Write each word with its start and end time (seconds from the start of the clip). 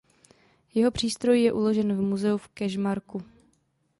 Jeho 0.73 0.91
přístroj 0.91 1.41
je 1.41 1.53
uložen 1.53 1.93
v 1.97 2.01
Muzeu 2.01 2.37
v 2.37 2.47
Kežmarku. 2.47 3.23